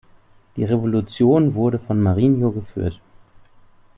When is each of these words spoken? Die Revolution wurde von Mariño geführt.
Die 0.55 0.63
Revolution 0.63 1.53
wurde 1.53 1.77
von 1.77 2.01
Mariño 2.01 2.51
geführt. 2.51 2.99